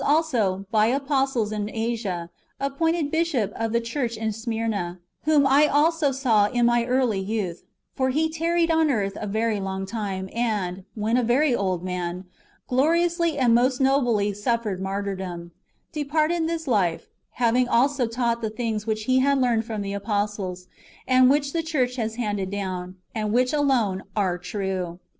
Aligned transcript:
263 0.03 0.39
also, 0.41 0.65
by 0.71 0.87
apostles 0.87 1.51
in 1.51 1.69
Asia, 1.71 2.31
appointed 2.59 3.11
bishop 3.11 3.51
of 3.55 3.71
tlie 3.71 3.81
cburch 3.83 4.17
in 4.17 4.31
Smyrna, 4.31 4.97
whom 5.25 5.45
I 5.45 5.67
also 5.67 6.11
saw 6.11 6.47
in 6.47 6.65
my 6.65 6.87
early 6.87 7.19
youth, 7.19 7.61
for 7.93 8.09
he 8.09 8.27
tarried 8.27 8.71
[on 8.71 8.89
earth] 8.89 9.15
a 9.21 9.27
very 9.27 9.59
long 9.59 9.85
time, 9.85 10.27
and, 10.33 10.85
when 10.95 11.17
a 11.17 11.23
very 11.23 11.55
old 11.55 11.83
man, 11.83 12.25
gloriously 12.67 13.37
and 13.37 13.53
most 13.53 13.79
nobly 13.79 14.33
suffering 14.33 14.81
martyrdom,^ 14.81 15.51
departed 15.91 16.49
this 16.49 16.67
life, 16.67 17.07
having 17.33 17.67
always 17.67 18.01
taught 18.11 18.41
the 18.41 18.49
things 18.49 18.87
which 18.87 19.03
he 19.03 19.19
had 19.19 19.37
learned 19.39 19.65
from 19.65 19.83
the 19.83 19.93
apostles, 19.93 20.65
and 21.07 21.29
which 21.29 21.53
the 21.53 21.61
church 21.61 21.97
has 21.97 22.15
handed 22.15 22.49
down, 22.49 22.95
and 23.13 23.31
which 23.31 23.53
alone 23.53 24.01
are 24.15 24.39
true. 24.39 24.97